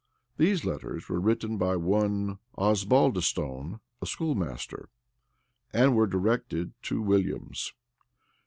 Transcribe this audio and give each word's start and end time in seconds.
These 0.37 0.65
letters 0.65 1.07
were 1.07 1.19
written 1.21 1.59
by 1.59 1.75
one 1.75 2.39
Osbaldistone, 2.57 3.81
a 4.01 4.05
schoolmaster, 4.07 4.89
and 5.73 5.95
were 5.95 6.07
directed 6.07 6.73
to 6.85 7.03
Williams. 7.03 7.75